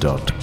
Soundkleckse.com 0.00 0.35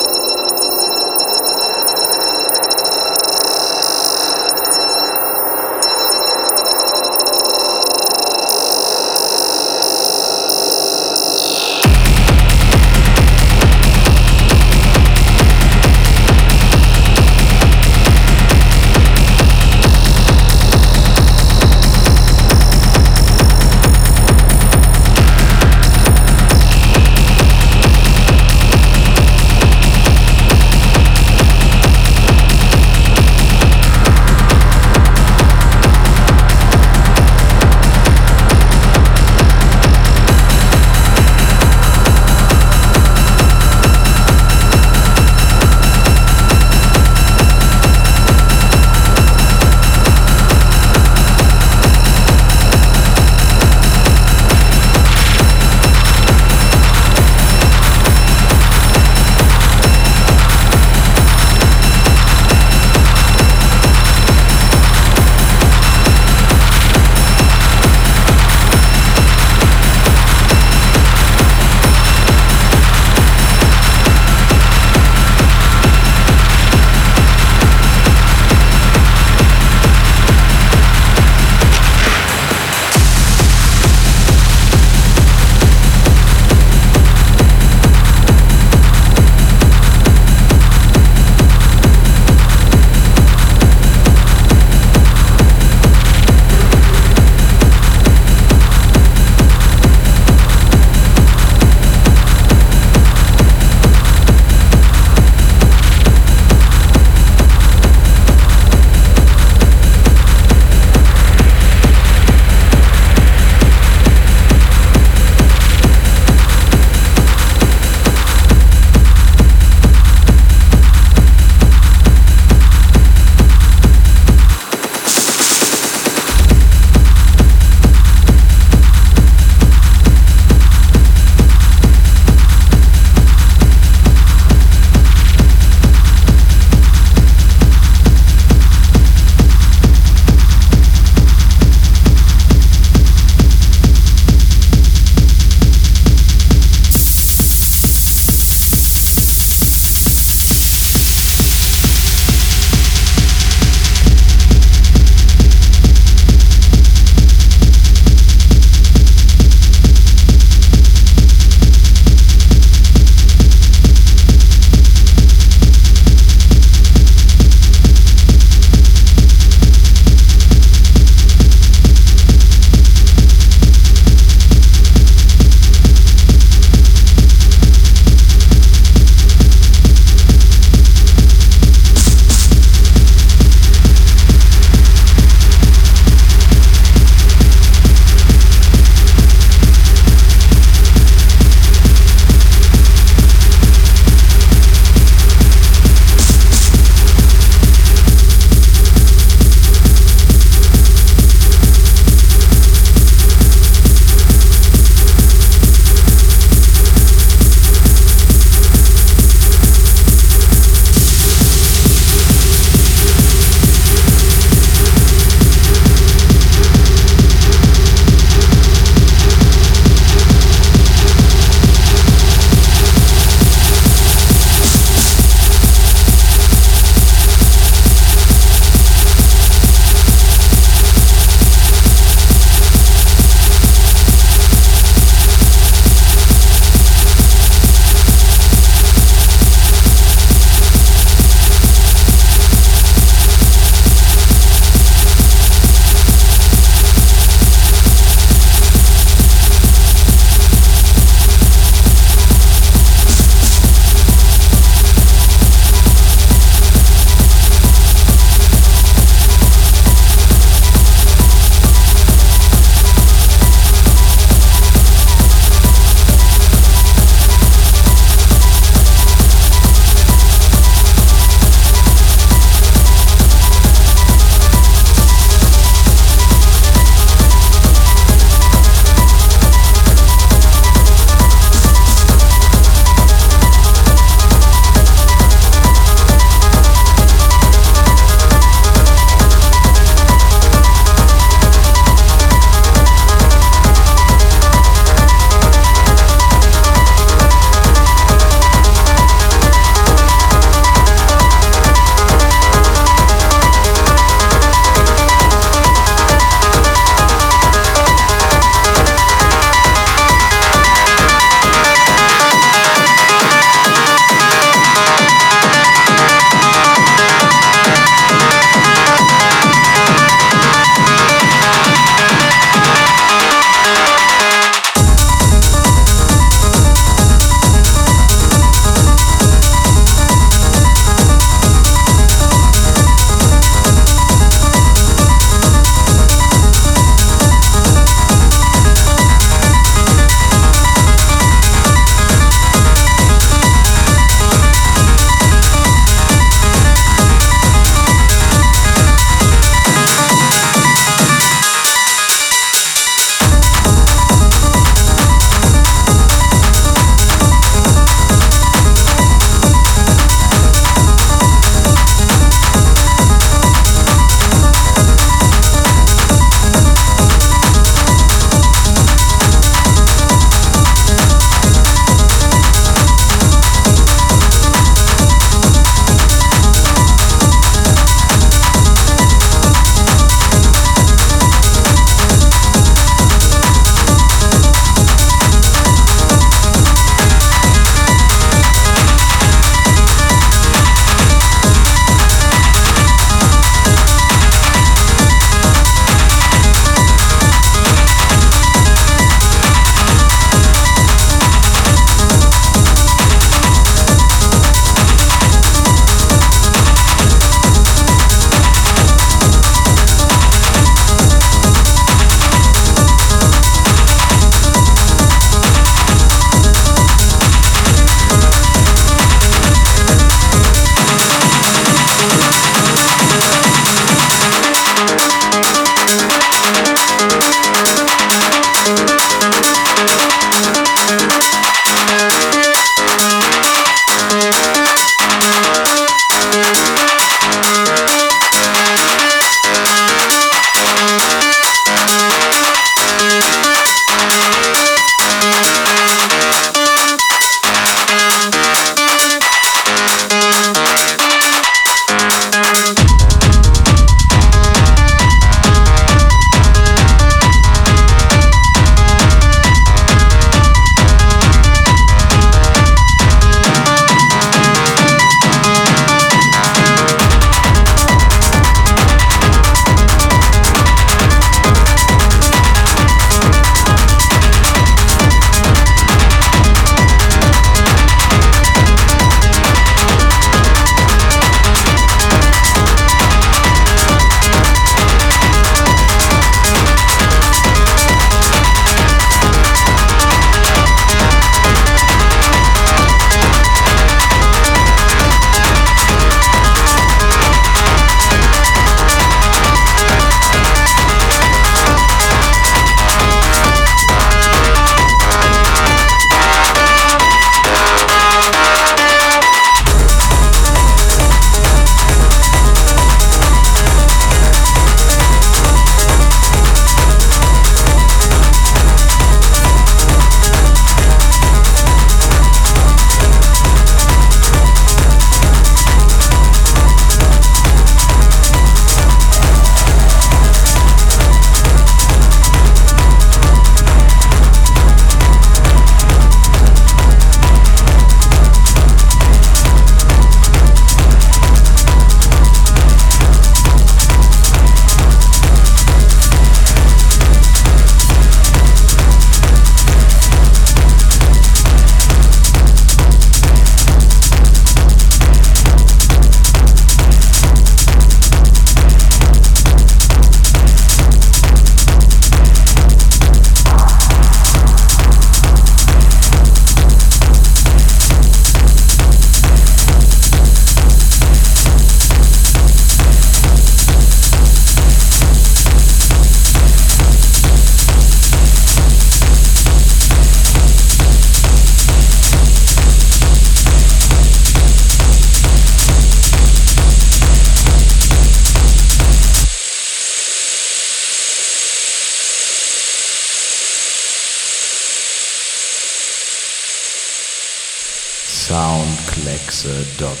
Mixer.com. 599.04 600.00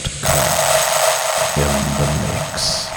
In 1.56 1.72
the 1.96 2.06
mix. 2.28 2.90